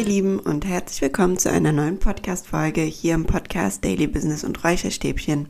[0.00, 4.64] Ihr Lieben und herzlich willkommen zu einer neuen Podcast-Folge hier im Podcast Daily Business und
[4.64, 5.48] Räucherstäbchen.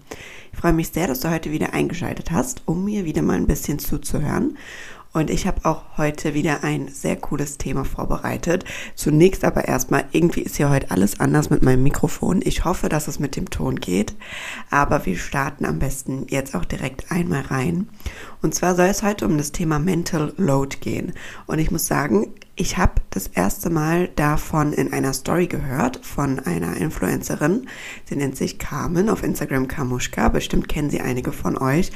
[0.53, 3.47] Ich freue mich sehr, dass du heute wieder eingeschaltet hast, um mir wieder mal ein
[3.47, 4.59] bisschen zuzuhören.
[5.13, 8.65] Und ich habe auch heute wieder ein sehr cooles Thema vorbereitet.
[8.95, 12.41] Zunächst aber erstmal, irgendwie ist ja heute alles anders mit meinem Mikrofon.
[12.45, 14.15] Ich hoffe, dass es mit dem Ton geht.
[14.71, 17.89] Aber wir starten am besten jetzt auch direkt einmal rein.
[18.41, 21.13] Und zwar soll es heute um das Thema Mental Load gehen.
[21.47, 26.39] Und ich muss sagen, ich habe das erste Mal davon in einer Story gehört von
[26.41, 27.67] einer Influencerin.
[28.05, 30.29] Sie nennt sich Carmen auf Instagram Kamushka.
[30.29, 31.91] Bestimmt kennen sie einige von euch.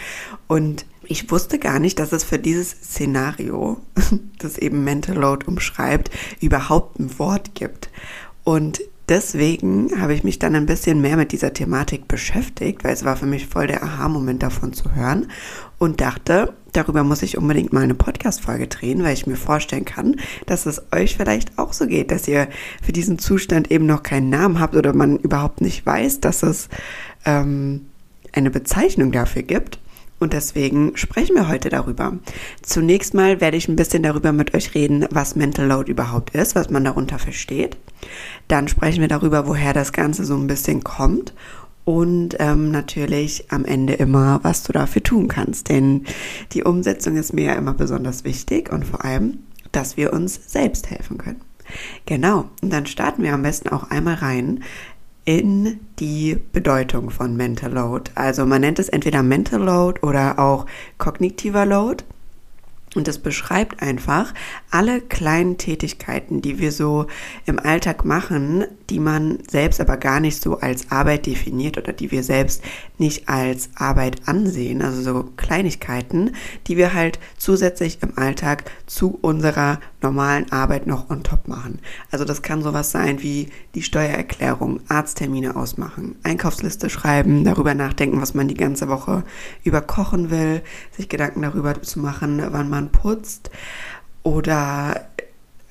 [0.48, 3.78] Und ich wusste gar nicht, dass es für dieses Szenario,
[4.38, 7.90] das eben Mental Load umschreibt, überhaupt ein Wort gibt.
[8.44, 13.04] Und deswegen habe ich mich dann ein bisschen mehr mit dieser Thematik beschäftigt, weil es
[13.04, 15.28] war für mich voll der Aha-Moment davon zu hören
[15.78, 20.16] und dachte, darüber muss ich unbedingt mal eine Podcast-Folge drehen, weil ich mir vorstellen kann,
[20.46, 22.48] dass es euch vielleicht auch so geht, dass ihr
[22.82, 26.68] für diesen Zustand eben noch keinen Namen habt oder man überhaupt nicht weiß, dass es
[27.24, 27.86] ähm,
[28.32, 29.78] eine Bezeichnung dafür gibt.
[30.24, 32.14] Und deswegen sprechen wir heute darüber.
[32.62, 36.54] Zunächst mal werde ich ein bisschen darüber mit euch reden, was Mental Load überhaupt ist,
[36.54, 37.76] was man darunter versteht.
[38.48, 41.34] Dann sprechen wir darüber, woher das Ganze so ein bisschen kommt.
[41.84, 45.68] Und ähm, natürlich am Ende immer, was du dafür tun kannst.
[45.68, 46.04] Denn
[46.52, 49.40] die Umsetzung ist mir ja immer besonders wichtig und vor allem,
[49.72, 51.42] dass wir uns selbst helfen können.
[52.06, 54.62] Genau, und dann starten wir am besten auch einmal rein
[55.24, 58.10] in die Bedeutung von Mental Load.
[58.14, 60.66] Also man nennt es entweder Mental Load oder auch
[60.98, 62.04] kognitiver Load.
[62.94, 64.32] Und es beschreibt einfach
[64.70, 67.06] alle kleinen Tätigkeiten, die wir so
[67.44, 72.12] im Alltag machen, die man selbst aber gar nicht so als Arbeit definiert oder die
[72.12, 72.62] wir selbst
[72.98, 74.80] nicht als Arbeit ansehen.
[74.80, 76.36] Also so Kleinigkeiten,
[76.68, 81.80] die wir halt zusätzlich im Alltag zu unserer normalen Arbeit noch on top machen.
[82.12, 88.34] Also das kann sowas sein wie die Steuererklärung, Arzttermine ausmachen, Einkaufsliste schreiben, darüber nachdenken, was
[88.34, 89.24] man die ganze Woche
[89.64, 90.62] über kochen will,
[90.96, 93.50] sich Gedanken darüber zu machen, wann man putzt
[94.22, 95.06] oder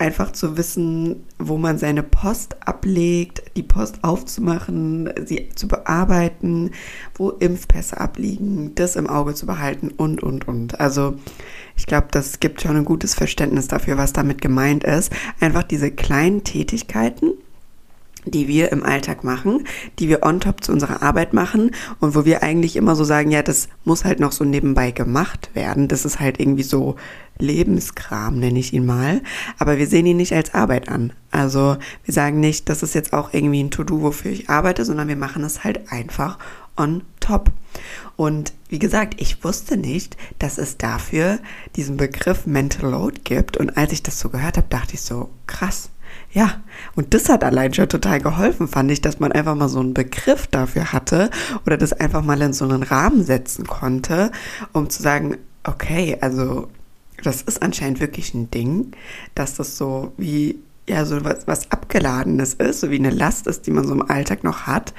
[0.03, 6.71] einfach zu wissen, wo man seine Post ablegt, die Post aufzumachen, sie zu bearbeiten,
[7.15, 10.77] wo Impfpässe abliegen, das im Auge zu behalten und, und, und.
[10.81, 11.13] Also
[11.77, 15.09] ich glaube, das gibt schon ein gutes Verständnis dafür, was damit gemeint ist.
[15.39, 17.31] Einfach diese kleinen Tätigkeiten,
[18.25, 19.65] die wir im Alltag machen,
[19.99, 23.31] die wir on top zu unserer Arbeit machen und wo wir eigentlich immer so sagen,
[23.31, 25.87] ja, das muss halt noch so nebenbei gemacht werden.
[25.87, 26.95] Das ist halt irgendwie so
[27.39, 29.21] Lebenskram, nenne ich ihn mal.
[29.57, 31.13] Aber wir sehen ihn nicht als Arbeit an.
[31.31, 35.07] Also wir sagen nicht, das ist jetzt auch irgendwie ein To-Do, wofür ich arbeite, sondern
[35.07, 36.37] wir machen es halt einfach
[36.77, 37.51] on top.
[38.15, 41.39] Und wie gesagt, ich wusste nicht, dass es dafür
[41.75, 43.57] diesen Begriff Mental Load gibt.
[43.57, 45.89] Und als ich das so gehört habe, dachte ich so, krass
[46.33, 46.61] ja,
[46.95, 49.93] und das hat allein schon total geholfen, fand ich, dass man einfach mal so einen
[49.93, 51.29] Begriff dafür hatte
[51.65, 54.31] oder das einfach mal in so einen Rahmen setzen konnte,
[54.71, 56.69] um zu sagen, okay, also
[57.23, 58.91] das ist anscheinend wirklich ein Ding,
[59.35, 63.67] dass das so wie ja so was, was abgeladenes ist, so wie eine Last ist,
[63.67, 64.93] die man so im Alltag noch hat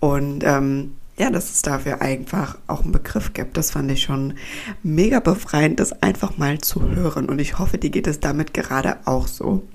[0.00, 3.56] und ähm, ja, dass es dafür einfach auch einen Begriff gibt.
[3.56, 4.34] Das fand ich schon
[4.82, 7.30] mega befreiend, das einfach mal zu hören.
[7.30, 9.66] Und ich hoffe, dir geht es damit gerade auch so.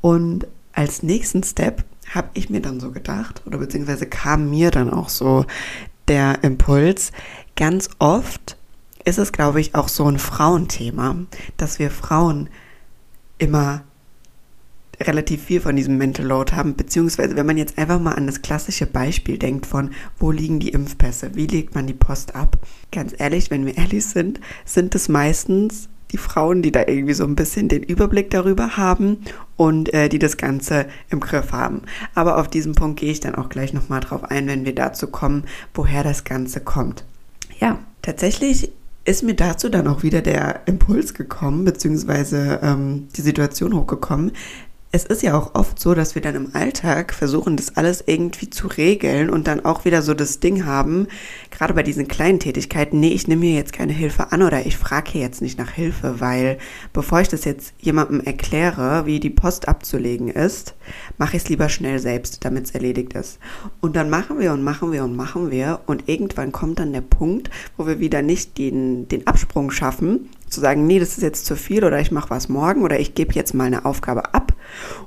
[0.00, 1.84] Und als nächsten Step
[2.14, 5.44] habe ich mir dann so gedacht, oder beziehungsweise kam mir dann auch so
[6.08, 7.12] der Impuls,
[7.56, 8.56] ganz oft
[9.04, 11.16] ist es, glaube ich, auch so ein Frauenthema,
[11.56, 12.48] dass wir Frauen
[13.38, 13.82] immer
[15.00, 18.42] relativ viel von diesem Mental Load haben, beziehungsweise wenn man jetzt einfach mal an das
[18.42, 22.58] klassische Beispiel denkt von, wo liegen die Impfpässe, wie legt man die Post ab?
[22.92, 27.24] Ganz ehrlich, wenn wir ehrlich sind, sind es meistens die Frauen, die da irgendwie so
[27.24, 29.18] ein bisschen den Überblick darüber haben
[29.56, 31.82] und äh, die das Ganze im Griff haben.
[32.14, 35.06] Aber auf diesen Punkt gehe ich dann auch gleich nochmal drauf ein, wenn wir dazu
[35.06, 37.04] kommen, woher das Ganze kommt.
[37.58, 38.72] Ja, tatsächlich
[39.04, 44.32] ist mir dazu dann auch wieder der Impuls gekommen, beziehungsweise ähm, die Situation hochgekommen,
[44.92, 48.50] es ist ja auch oft so, dass wir dann im Alltag versuchen, das alles irgendwie
[48.50, 51.06] zu regeln und dann auch wieder so das Ding haben,
[51.52, 54.76] gerade bei diesen kleinen Tätigkeiten, nee, ich nehme mir jetzt keine Hilfe an oder ich
[54.76, 56.58] frage hier jetzt nicht nach Hilfe, weil
[56.92, 60.74] bevor ich das jetzt jemandem erkläre, wie die Post abzulegen ist,
[61.18, 63.38] mache ich es lieber schnell selbst, damit es erledigt ist.
[63.80, 67.00] Und dann machen wir und machen wir und machen wir und irgendwann kommt dann der
[67.00, 71.46] Punkt, wo wir wieder nicht den, den Absprung schaffen zu sagen, nee, das ist jetzt
[71.46, 74.39] zu viel oder ich mache was morgen oder ich gebe jetzt mal eine Aufgabe ab.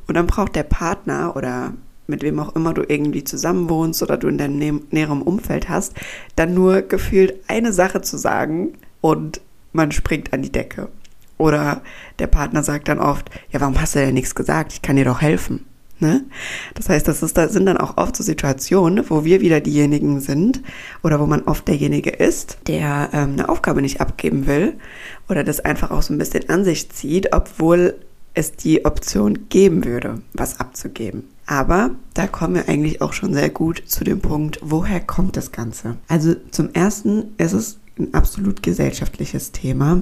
[0.07, 1.73] Und dann braucht der Partner oder
[2.07, 5.93] mit wem auch immer du irgendwie zusammen wohnst oder du in deinem näheren Umfeld hast,
[6.35, 10.89] dann nur gefühlt eine Sache zu sagen und man springt an die Decke.
[11.37, 11.81] Oder
[12.19, 14.73] der Partner sagt dann oft, ja, warum hast du denn nichts gesagt?
[14.73, 15.65] Ich kann dir doch helfen.
[15.99, 16.25] Ne?
[16.73, 20.61] Das heißt, das ist, sind dann auch oft so Situationen, wo wir wieder diejenigen sind
[21.01, 24.73] oder wo man oft derjenige ist, der ähm, eine Aufgabe nicht abgeben will
[25.29, 27.95] oder das einfach auch so ein bisschen an sich zieht, obwohl
[28.33, 31.25] es die Option geben würde, was abzugeben.
[31.45, 35.51] Aber da kommen wir eigentlich auch schon sehr gut zu dem Punkt, woher kommt das
[35.51, 35.97] Ganze?
[36.07, 40.01] Also zum Ersten ist es ein absolut gesellschaftliches Thema,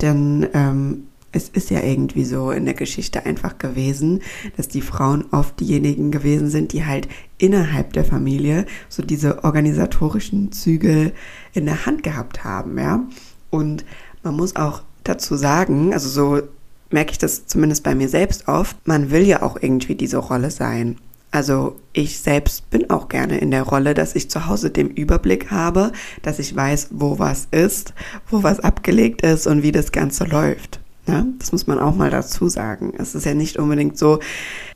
[0.00, 4.20] denn ähm, es ist ja irgendwie so in der Geschichte einfach gewesen,
[4.56, 10.50] dass die Frauen oft diejenigen gewesen sind, die halt innerhalb der Familie so diese organisatorischen
[10.50, 11.12] Zügel
[11.52, 13.06] in der Hand gehabt haben, ja.
[13.50, 13.84] Und
[14.22, 16.42] man muss auch dazu sagen, also so
[16.90, 20.50] merke ich das zumindest bei mir selbst oft, man will ja auch irgendwie diese Rolle
[20.50, 20.96] sein.
[21.32, 25.50] Also ich selbst bin auch gerne in der Rolle, dass ich zu Hause den Überblick
[25.50, 25.92] habe,
[26.22, 27.94] dass ich weiß, wo was ist,
[28.28, 30.80] wo was abgelegt ist und wie das Ganze läuft.
[31.06, 32.92] Ja, das muss man auch mal dazu sagen.
[32.98, 34.18] Es ist ja nicht unbedingt so,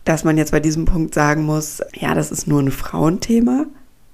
[0.05, 3.67] dass man jetzt bei diesem Punkt sagen muss, ja, das ist nur ein Frauenthema.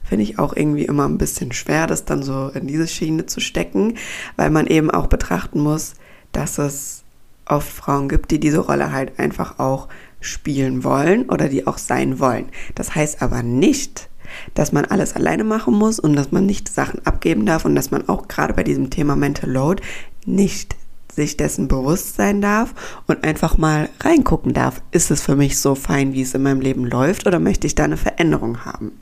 [0.02, 3.40] Finde ich auch irgendwie immer ein bisschen schwer, das dann so in diese Schiene zu
[3.40, 3.94] stecken,
[4.36, 5.94] weil man eben auch betrachten muss,
[6.32, 7.04] dass es
[7.50, 9.88] oft Frauen gibt, die diese Rolle halt einfach auch
[10.20, 12.46] spielen wollen oder die auch sein wollen.
[12.74, 14.08] Das heißt aber nicht,
[14.54, 17.90] dass man alles alleine machen muss und dass man nicht Sachen abgeben darf und dass
[17.90, 19.82] man auch gerade bei diesem Thema Mental Load
[20.24, 20.76] nicht
[21.12, 22.74] sich dessen bewusst sein darf
[23.08, 26.60] und einfach mal reingucken darf, ist es für mich so fein, wie es in meinem
[26.60, 28.92] Leben läuft oder möchte ich da eine Veränderung haben?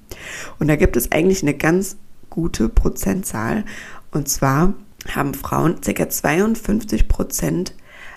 [0.58, 1.96] Und da gibt es eigentlich eine ganz
[2.30, 3.64] gute Prozentzahl
[4.10, 4.72] und zwar
[5.14, 6.08] haben Frauen ca.
[6.08, 7.74] 52 Prozent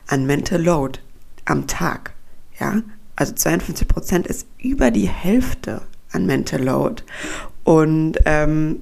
[0.08, 1.00] an Mental Load
[1.46, 2.14] am Tag.
[2.60, 2.82] Ja,
[3.16, 5.82] also 52 Prozent ist über die Hälfte
[6.12, 7.04] an Mental Load.
[7.64, 8.82] Und ähm,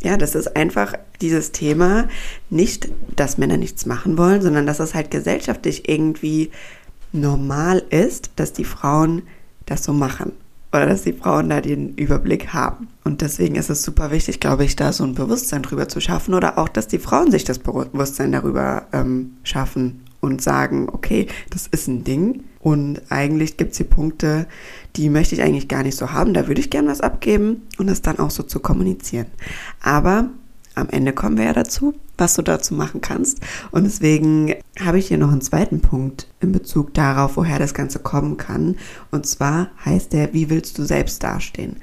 [0.00, 2.08] ja, das ist einfach dieses Thema,
[2.50, 6.50] nicht, dass Männer nichts machen wollen, sondern dass es halt gesellschaftlich irgendwie
[7.12, 9.22] normal ist, dass die Frauen
[9.66, 10.32] das so machen
[10.72, 12.88] oder dass die Frauen da den Überblick haben.
[13.04, 16.34] Und deswegen ist es super wichtig, glaube ich, da so ein Bewusstsein drüber zu schaffen
[16.34, 21.66] oder auch, dass die Frauen sich das Bewusstsein darüber ähm, schaffen und sagen, okay, das
[21.66, 24.46] ist ein Ding und eigentlich gibt es hier Punkte,
[24.96, 27.86] die möchte ich eigentlich gar nicht so haben, da würde ich gern was abgeben und
[27.86, 29.26] das dann auch so zu kommunizieren.
[29.80, 30.30] Aber
[30.78, 33.40] am Ende kommen wir ja dazu, was du dazu machen kannst.
[33.72, 37.98] Und deswegen habe ich hier noch einen zweiten Punkt in Bezug darauf, woher das Ganze
[37.98, 38.76] kommen kann.
[39.10, 41.76] Und zwar heißt der, wie willst du selbst dastehen?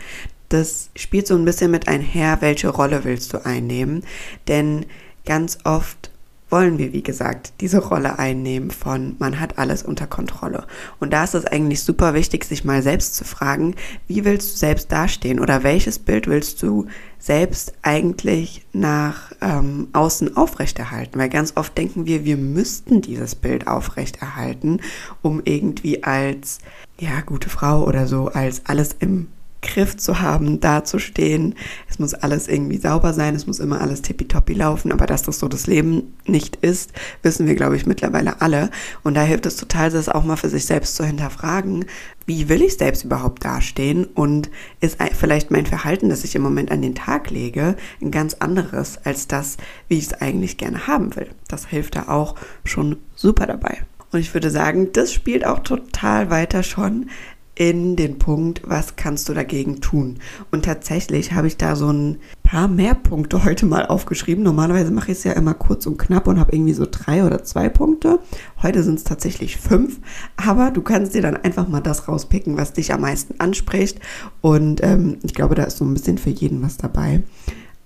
[0.49, 4.03] Das spielt so ein bisschen mit einher, welche Rolle willst du einnehmen?
[4.47, 4.85] Denn
[5.25, 6.11] ganz oft
[6.49, 10.65] wollen wir, wie gesagt, diese Rolle einnehmen von man hat alles unter Kontrolle.
[10.99, 13.75] Und da ist es eigentlich super wichtig, sich mal selbst zu fragen,
[14.07, 16.85] wie willst du selbst dastehen oder welches Bild willst du
[17.17, 21.17] selbst eigentlich nach ähm, außen aufrechterhalten?
[21.19, 24.81] Weil ganz oft denken wir, wir müssten dieses Bild aufrechterhalten,
[25.23, 26.59] um irgendwie als
[26.99, 29.27] ja, gute Frau oder so, als alles im
[29.65, 31.55] Griff zu haben, dazustehen.
[31.89, 35.39] Es muss alles irgendwie sauber sein, es muss immer alles tippitoppi laufen, aber dass das
[35.39, 36.91] so das Leben nicht ist,
[37.23, 38.69] wissen wir, glaube ich, mittlerweile alle.
[39.03, 41.85] Und da hilft es total, das auch mal für sich selbst zu hinterfragen.
[42.25, 44.05] Wie will ich selbst überhaupt dastehen?
[44.05, 44.49] Und
[44.79, 48.99] ist vielleicht mein Verhalten, das ich im Moment an den Tag lege, ein ganz anderes
[49.03, 51.29] als das, wie ich es eigentlich gerne haben will?
[51.47, 53.79] Das hilft da auch schon super dabei.
[54.11, 57.09] Und ich würde sagen, das spielt auch total weiter schon
[57.55, 60.19] in den Punkt, was kannst du dagegen tun?
[60.51, 64.43] Und tatsächlich habe ich da so ein paar mehr Punkte heute mal aufgeschrieben.
[64.43, 67.43] Normalerweise mache ich es ja immer kurz und knapp und habe irgendwie so drei oder
[67.43, 68.19] zwei Punkte.
[68.61, 69.99] Heute sind es tatsächlich fünf,
[70.35, 73.99] aber du kannst dir dann einfach mal das rauspicken, was dich am meisten anspricht.
[74.41, 77.23] Und ähm, ich glaube, da ist so ein bisschen für jeden was dabei.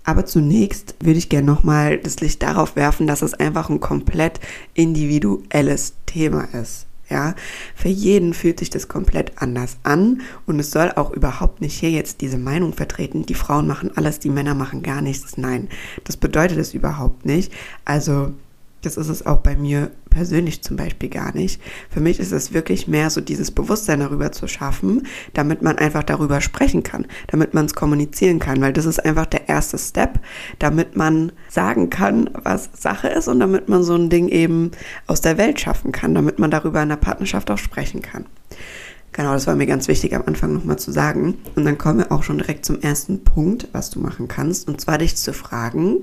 [0.04, 4.40] Aber zunächst würde ich gerne nochmal das Licht darauf werfen, dass es einfach ein komplett
[4.74, 6.88] individuelles Thema ist.
[7.10, 7.34] Ja,
[7.75, 11.89] für jeden fühlt sich das komplett anders an und es soll auch überhaupt nicht hier
[11.89, 15.38] jetzt diese Meinung vertreten, die Frauen machen alles, die Männer machen gar nichts.
[15.38, 15.70] Nein,
[16.04, 17.51] das bedeutet es überhaupt nicht.
[17.84, 18.34] Also
[18.82, 21.62] das ist es auch bei mir persönlich zum Beispiel gar nicht.
[21.90, 26.04] Für mich ist es wirklich mehr so dieses Bewusstsein darüber zu schaffen, damit man einfach
[26.04, 30.20] darüber sprechen kann, damit man es kommunizieren kann, weil das ist einfach der erste Step,
[30.58, 34.72] damit man sagen kann, was Sache ist und damit man so ein Ding eben
[35.08, 38.26] aus der Welt schaffen kann, damit man darüber in der Partnerschaft auch sprechen kann.
[39.12, 41.36] Genau, das war mir ganz wichtig am Anfang nochmal zu sagen.
[41.56, 44.80] Und dann kommen wir auch schon direkt zum ersten Punkt, was du machen kannst, und
[44.80, 45.98] zwar dich zu fragen,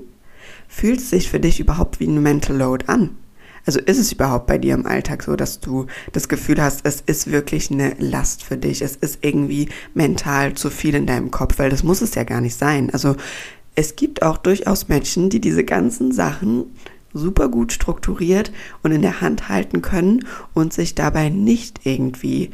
[0.67, 3.17] fühlt es sich für dich überhaupt wie ein Mental Load an?
[3.65, 7.01] Also ist es überhaupt bei dir im Alltag so, dass du das Gefühl hast, es
[7.01, 11.59] ist wirklich eine Last für dich, es ist irgendwie mental zu viel in deinem Kopf,
[11.59, 12.89] weil das muss es ja gar nicht sein.
[12.91, 13.17] Also
[13.75, 16.67] es gibt auch durchaus Menschen, die diese ganzen Sachen
[17.13, 22.51] super gut strukturiert und in der Hand halten können und sich dabei nicht irgendwie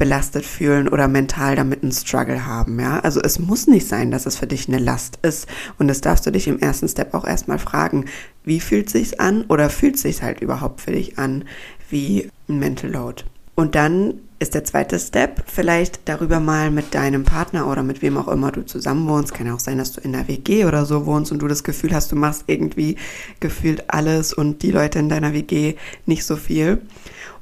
[0.00, 3.00] belastet fühlen oder mental damit einen Struggle haben, ja.
[3.00, 5.46] Also es muss nicht sein, dass es für dich eine Last ist.
[5.78, 8.06] Und das darfst du dich im ersten Step auch erstmal fragen,
[8.42, 11.44] wie fühlt sich's an oder fühlt sich's halt überhaupt für dich an
[11.90, 13.24] wie ein Mental Load?
[13.56, 18.16] Und dann ist der zweite Step vielleicht darüber mal mit deinem Partner oder mit wem
[18.16, 19.34] auch immer du zusammen wohnst.
[19.34, 21.62] Kann ja auch sein, dass du in der WG oder so wohnst und du das
[21.62, 22.96] Gefühl hast, du machst irgendwie
[23.38, 25.74] gefühlt alles und die Leute in deiner WG
[26.06, 26.80] nicht so viel.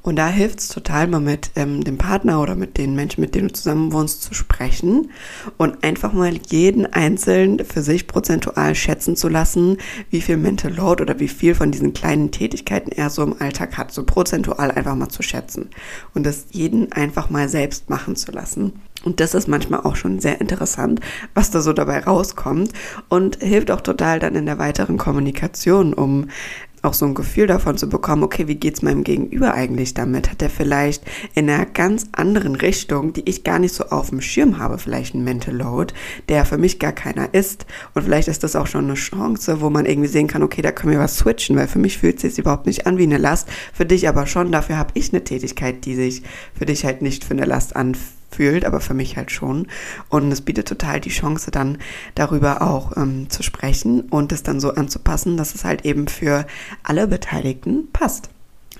[0.02, 3.34] Und da hilft es total mal mit ähm, dem Partner oder mit den Menschen, mit
[3.34, 5.10] denen du zusammen wohnst, zu sprechen
[5.56, 9.78] und einfach mal jeden Einzelnen für sich prozentual schätzen zu lassen,
[10.10, 13.76] wie viel Mental Load oder wie viel von diesen kleinen Tätigkeiten er so im Alltag
[13.76, 15.70] hat, so prozentual einfach mal zu schätzen
[16.14, 18.72] und das jeden einfach mal selbst machen zu lassen.
[19.04, 21.00] Und das ist manchmal auch schon sehr interessant,
[21.32, 22.72] was da so dabei rauskommt
[23.08, 26.28] und hilft auch total dann in der weiteren Kommunikation, um
[26.82, 30.30] auch so ein Gefühl davon zu bekommen, okay, wie geht's meinem Gegenüber eigentlich damit?
[30.30, 31.02] Hat er vielleicht
[31.34, 35.14] in einer ganz anderen Richtung, die ich gar nicht so auf dem Schirm habe, vielleicht
[35.14, 35.94] ein Mental Load,
[36.28, 37.66] der für mich gar keiner ist.
[37.94, 40.72] Und vielleicht ist das auch schon eine Chance, wo man irgendwie sehen kann, okay, da
[40.72, 43.18] können wir was switchen, weil für mich fühlt es sich überhaupt nicht an wie eine
[43.18, 44.52] Last, für dich aber schon.
[44.52, 46.22] Dafür habe ich eine Tätigkeit, die sich
[46.54, 49.66] für dich halt nicht für eine Last anfühlt fühlt, aber für mich halt schon.
[50.08, 51.78] Und es bietet total die Chance, dann
[52.14, 56.46] darüber auch ähm, zu sprechen und es dann so anzupassen, dass es halt eben für
[56.82, 58.30] alle Beteiligten passt.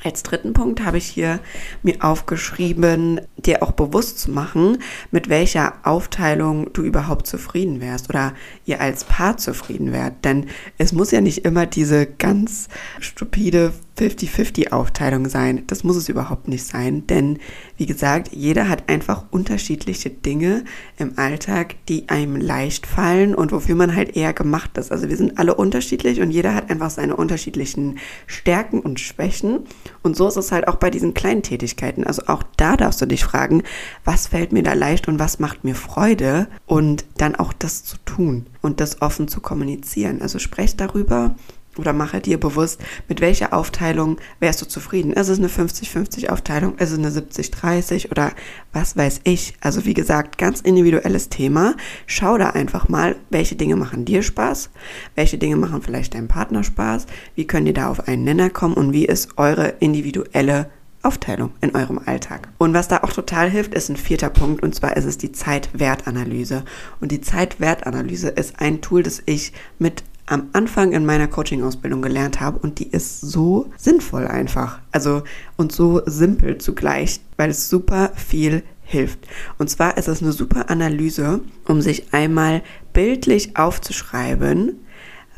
[0.05, 1.41] Als dritten Punkt habe ich hier
[1.83, 4.79] mir aufgeschrieben, dir auch bewusst zu machen,
[5.11, 8.33] mit welcher Aufteilung du überhaupt zufrieden wärst oder
[8.65, 10.25] ihr als Paar zufrieden wärt.
[10.25, 12.69] Denn es muss ja nicht immer diese ganz
[13.01, 15.65] stupide 50-50-Aufteilung sein.
[15.67, 17.39] Das muss es überhaupt nicht sein, denn
[17.77, 20.65] wie gesagt, jeder hat einfach unterschiedliche Dinge
[20.99, 24.93] im Alltag, die einem leicht fallen und wofür man halt eher gemacht ist.
[24.93, 29.61] Also wir sind alle unterschiedlich und jeder hat einfach seine unterschiedlichen Stärken und Schwächen.
[30.03, 32.05] Und so ist es halt auch bei diesen kleinen Tätigkeiten.
[32.05, 33.63] Also auch da darfst du dich fragen,
[34.05, 37.97] was fällt mir da leicht und was macht mir Freude und dann auch das zu
[38.05, 40.23] tun und das offen zu kommunizieren.
[40.23, 41.35] Also sprech darüber
[41.79, 45.13] oder mache dir bewusst, mit welcher Aufteilung wärst du zufrieden.
[45.13, 46.77] Ist es eine 50-50 Aufteilung?
[46.79, 48.33] Ist es eine 70-30 oder
[48.73, 49.55] was weiß ich?
[49.61, 51.75] Also wie gesagt, ganz individuelles Thema.
[52.07, 54.71] Schau da einfach mal, welche Dinge machen dir Spaß,
[55.15, 58.75] welche Dinge machen vielleicht deinem Partner Spaß, wie können die da auf einen Nenner kommen
[58.75, 60.71] und wie ist eure individuelle
[61.03, 62.49] Aufteilung in eurem Alltag.
[62.59, 65.33] Und was da auch total hilft, ist ein vierter Punkt und zwar ist es die
[65.33, 66.65] Zeitwertanalyse.
[67.01, 72.41] Und die Zeitwertanalyse ist ein Tool, das ich mit am Anfang in meiner Coaching-Ausbildung gelernt
[72.41, 74.81] habe und die ist so sinnvoll einfach.
[74.93, 75.23] Also
[75.57, 79.21] und so simpel zugleich, weil es super viel hilft.
[79.59, 84.81] Und zwar ist es eine super Analyse, um sich einmal bildlich aufzuschreiben,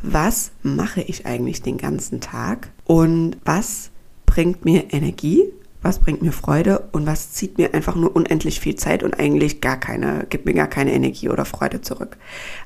[0.03, 3.91] was mache ich eigentlich den ganzen Tag und was
[4.27, 5.45] bringt mir Energie
[5.83, 9.61] was bringt mir Freude und was zieht mir einfach nur unendlich viel Zeit und eigentlich
[9.61, 12.19] gar keine, gibt mir gar keine Energie oder Freude zurück.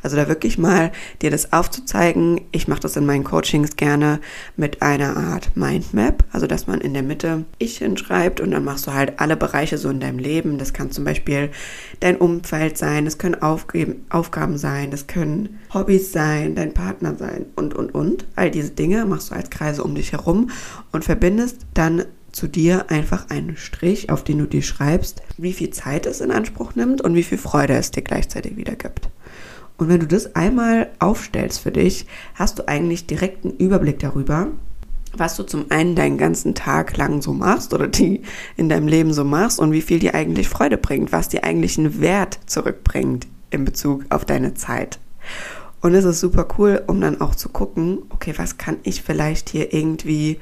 [0.03, 0.91] Also da wirklich mal
[1.23, 2.41] dir das aufzuzeigen.
[2.51, 4.21] Ich mache das in meinen Coachings gerne
[4.57, 8.87] mit einer Art Mindmap, also dass man in der Mitte ich hinschreibt und dann machst
[8.87, 10.59] du halt alle Bereiche so in deinem Leben.
[10.59, 11.51] Das kann zum Beispiel
[12.01, 17.47] dein Umfeld sein, das können Aufgeben, Aufgaben sein, das können Hobbys sein, dein Partner sein
[17.55, 18.27] und, und, und.
[18.35, 20.51] All diese Dinge machst du als Kreise um dich herum
[20.91, 22.05] und verbindest dann
[22.35, 26.33] zu dir einfach einen Strich, auf den du dir schreibst, wie viel Zeit es in
[26.33, 29.09] Anspruch nimmt und wie viel Freude es dir gleichzeitig wieder gibt.
[29.77, 34.49] Und wenn du das einmal aufstellst für dich, hast du eigentlich direkt einen Überblick darüber,
[35.17, 38.23] was du zum einen deinen ganzen Tag lang so machst oder die
[38.57, 41.79] in deinem Leben so machst und wie viel dir eigentlich Freude bringt, was dir eigentlich
[41.79, 44.99] einen Wert zurückbringt in Bezug auf deine Zeit.
[45.81, 49.51] Und es ist super cool, um dann auch zu gucken, okay, was kann ich vielleicht
[49.51, 50.41] hier irgendwie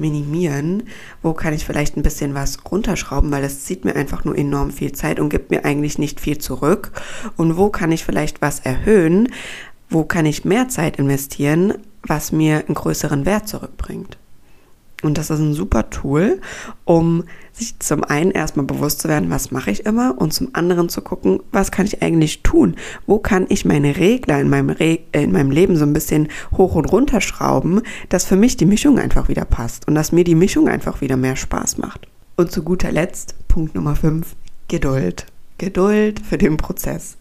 [0.00, 0.84] minimieren?
[1.22, 4.70] Wo kann ich vielleicht ein bisschen was runterschrauben, weil das zieht mir einfach nur enorm
[4.70, 6.90] viel Zeit und gibt mir eigentlich nicht viel zurück?
[7.36, 9.28] Und wo kann ich vielleicht was erhöhen?
[9.88, 14.18] Wo kann ich mehr Zeit investieren, was mir einen größeren Wert zurückbringt?
[15.02, 16.40] Und das ist ein super Tool,
[16.84, 20.88] um sich zum einen erstmal bewusst zu werden, was mache ich immer und zum anderen
[20.88, 22.76] zu gucken, was kann ich eigentlich tun?
[23.06, 26.28] Wo kann ich meine Regler in meinem, Re äh, in meinem Leben so ein bisschen
[26.56, 30.24] hoch und runter schrauben, dass für mich die Mischung einfach wieder passt und dass mir
[30.24, 32.06] die Mischung einfach wieder mehr Spaß macht.
[32.36, 34.34] Und zu guter Letzt, Punkt Nummer 5,
[34.68, 35.26] Geduld.
[35.60, 37.18] Geduld für den Prozess.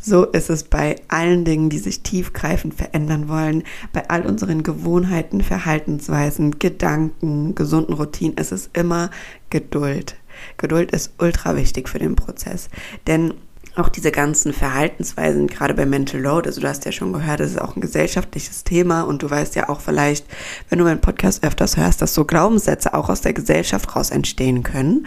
[0.00, 5.42] So ist es bei allen Dingen, die sich tiefgreifend verändern wollen, bei all unseren Gewohnheiten,
[5.42, 9.10] Verhaltensweisen, Gedanken, gesunden Routinen, ist es immer
[9.50, 10.16] Geduld.
[10.56, 12.70] Geduld ist ultra wichtig für den Prozess,
[13.06, 13.34] denn
[13.76, 17.50] auch diese ganzen Verhaltensweisen, gerade bei Mental Load, also du hast ja schon gehört, das
[17.50, 20.24] ist auch ein gesellschaftliches Thema und du weißt ja auch vielleicht,
[20.70, 24.62] wenn du meinen Podcast öfters hörst, dass so Glaubenssätze auch aus der Gesellschaft raus entstehen
[24.62, 25.06] können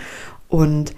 [0.50, 0.96] und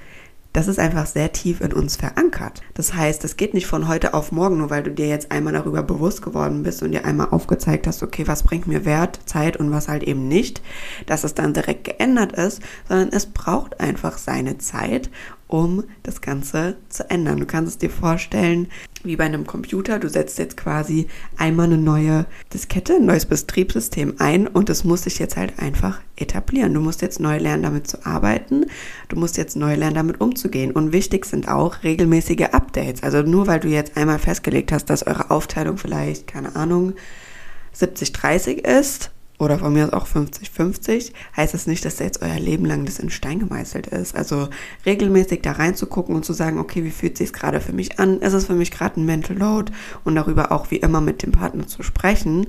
[0.58, 2.64] das ist einfach sehr tief in uns verankert.
[2.74, 5.54] Das heißt, es geht nicht von heute auf morgen, nur weil du dir jetzt einmal
[5.54, 9.58] darüber bewusst geworden bist und dir einmal aufgezeigt hast, okay, was bringt mir Wert, Zeit
[9.58, 10.64] und was halt eben nicht,
[11.06, 15.12] dass es dann direkt geändert ist, sondern es braucht einfach seine Zeit
[15.48, 17.40] um das Ganze zu ändern.
[17.40, 18.68] Du kannst es dir vorstellen,
[19.04, 20.00] wie bei einem Computer.
[20.00, 25.04] Du setzt jetzt quasi einmal eine neue Diskette, ein neues Betriebssystem ein und es muss
[25.04, 26.74] sich jetzt halt einfach etablieren.
[26.74, 28.66] Du musst jetzt neu lernen, damit zu arbeiten.
[29.08, 30.72] Du musst jetzt neu lernen, damit umzugehen.
[30.72, 33.04] Und wichtig sind auch regelmäßige Updates.
[33.04, 36.94] Also nur weil du jetzt einmal festgelegt hast, dass eure Aufteilung vielleicht, keine Ahnung,
[37.76, 42.66] 70-30 ist, oder von mir aus auch 50-50, heißt das nicht, dass jetzt euer Leben
[42.66, 44.16] lang das in Stein gemeißelt ist.
[44.16, 44.50] Also
[44.86, 48.20] regelmäßig da reinzugucken und zu sagen, okay, wie fühlt sich gerade für mich an?
[48.20, 49.72] Ist es für mich gerade ein Mental Load?
[50.04, 52.48] Und darüber auch wie immer mit dem Partner zu sprechen,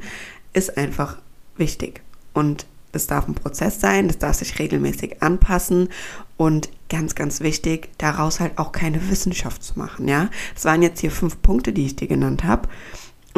[0.54, 1.18] ist einfach
[1.56, 2.00] wichtig.
[2.32, 5.90] Und das darf ein Prozess sein, das darf sich regelmäßig anpassen
[6.36, 10.30] und ganz, ganz wichtig, daraus halt auch keine Wissenschaft zu machen, ja.
[10.54, 12.68] Das waren jetzt hier fünf Punkte, die ich dir genannt habe.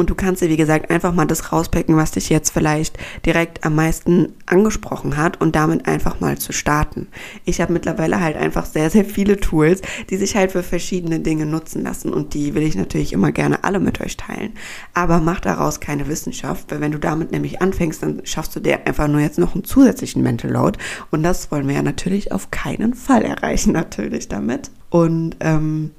[0.01, 3.63] Und du kannst dir, wie gesagt, einfach mal das rauspicken, was dich jetzt vielleicht direkt
[3.63, 7.07] am meisten angesprochen hat und damit einfach mal zu starten.
[7.45, 11.45] Ich habe mittlerweile halt einfach sehr, sehr viele Tools, die sich halt für verschiedene Dinge
[11.45, 14.53] nutzen lassen und die will ich natürlich immer gerne alle mit euch teilen.
[14.95, 18.87] Aber mach daraus keine Wissenschaft, weil wenn du damit nämlich anfängst, dann schaffst du dir
[18.87, 20.79] einfach nur jetzt noch einen zusätzlichen Mental Load
[21.11, 24.71] und das wollen wir ja natürlich auf keinen Fall erreichen, natürlich damit.
[24.89, 25.91] Und ähm,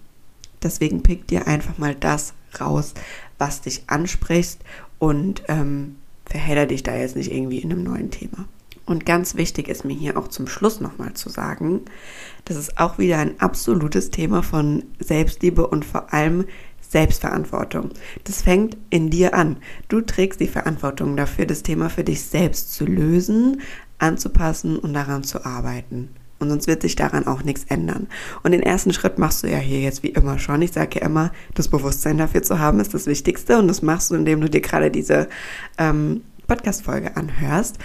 [0.61, 2.95] deswegen pick dir einfach mal das raus,
[3.43, 4.61] was dich anspricht
[5.01, 5.97] und ähm,
[6.27, 8.47] verhedder dich da jetzt nicht irgendwie in einem neuen Thema.
[8.87, 11.81] Und ganz wichtig ist mir hier auch zum Schluss nochmal zu sagen,
[12.45, 16.45] das ist auch wieder ein absolutes Thema von Selbstliebe und vor allem
[16.89, 17.91] Selbstverantwortung.
[18.23, 19.57] Das fängt in dir an.
[19.89, 23.61] Du trägst die Verantwortung dafür, das Thema für dich selbst zu lösen,
[23.99, 26.11] anzupassen und daran zu arbeiten.
[26.43, 28.09] Und sonst wird sich daran auch nichts ändern.
[28.43, 30.61] Und den ersten Schritt machst du ja hier jetzt wie immer schon.
[30.63, 33.59] Ich sage ja immer, das Bewusstsein dafür zu haben, ist das Wichtigste.
[33.59, 35.29] Und das machst du, indem du dir gerade diese
[35.79, 37.79] ähm, Podcast-Folge anhörst.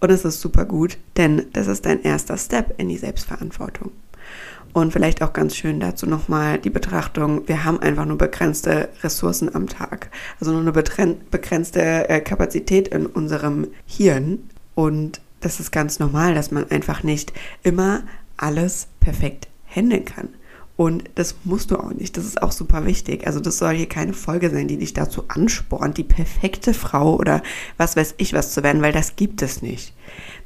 [0.00, 3.90] Und es ist super gut, denn das ist dein erster Step in die Selbstverantwortung.
[4.72, 9.54] Und vielleicht auch ganz schön dazu nochmal die Betrachtung, wir haben einfach nur begrenzte Ressourcen
[9.54, 10.10] am Tag.
[10.38, 14.50] Also nur eine begrenzte äh, Kapazität in unserem Hirn.
[14.74, 17.32] Und das ist ganz normal, dass man einfach nicht
[17.62, 18.02] immer
[18.36, 20.30] alles perfekt handeln kann.
[20.76, 22.16] Und das musst du auch nicht.
[22.16, 23.26] Das ist auch super wichtig.
[23.28, 27.42] Also das soll hier keine Folge sein, die dich dazu anspornt, die perfekte Frau oder
[27.76, 29.94] was weiß ich was zu werden, weil das gibt es nicht.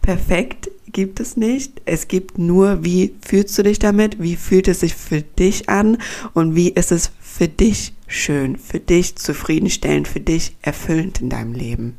[0.03, 1.81] Perfekt gibt es nicht.
[1.87, 4.23] Es gibt nur, wie fühlst du dich damit?
[4.23, 5.97] Wie fühlt es sich für dich an?
[6.35, 11.55] Und wie ist es für dich schön, für dich zufriedenstellend, für dich erfüllend in deinem
[11.55, 11.97] Leben?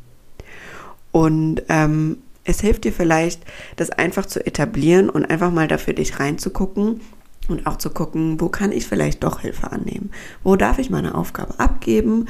[1.10, 3.42] Und ähm, es hilft dir vielleicht,
[3.76, 7.00] das einfach zu etablieren und einfach mal dafür dich reinzugucken
[7.48, 10.10] und auch zu gucken, wo kann ich vielleicht doch Hilfe annehmen?
[10.42, 12.26] Wo darf ich meine Aufgabe abgeben?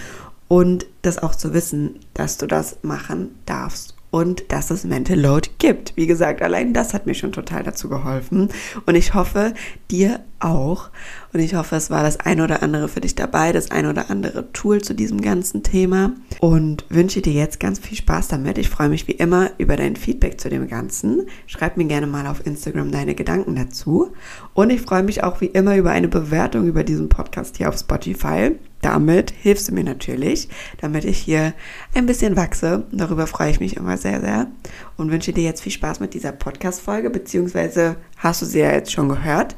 [0.48, 5.48] Und das auch zu wissen, dass du das machen darfst und dass es Mental Load
[5.58, 5.96] gibt.
[5.96, 8.50] Wie gesagt, allein das hat mir schon total dazu geholfen
[8.86, 9.54] und ich hoffe,
[9.90, 10.90] dir auch.
[11.32, 14.10] Und ich hoffe, es war das ein oder andere für dich dabei, das ein oder
[14.10, 18.58] andere Tool zu diesem ganzen Thema und wünsche dir jetzt ganz viel Spaß damit.
[18.58, 21.26] Ich freue mich wie immer über dein Feedback zu dem Ganzen.
[21.46, 24.12] Schreib mir gerne mal auf Instagram deine Gedanken dazu
[24.52, 27.78] und ich freue mich auch wie immer über eine Bewertung über diesen Podcast hier auf
[27.78, 28.52] Spotify.
[28.82, 30.48] Damit hilfst du mir natürlich,
[30.80, 31.54] damit ich hier
[31.94, 32.84] ein bisschen wachse.
[32.92, 34.48] Darüber freue ich mich immer sehr, sehr
[34.96, 38.92] und wünsche dir jetzt viel Spaß mit dieser Podcast-Folge, beziehungsweise hast du sie ja jetzt
[38.92, 39.56] schon gehört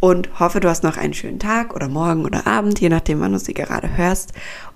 [0.00, 3.32] und hoffe, du hast noch einen schönen Tag oder Morgen oder Abend, je nachdem, wann
[3.32, 4.32] du sie gerade hörst.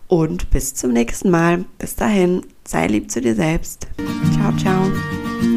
[0.07, 1.65] Und bis zum nächsten Mal.
[1.79, 3.89] Bis dahin, sei lieb zu dir selbst.
[4.35, 5.54] Ciao, ciao.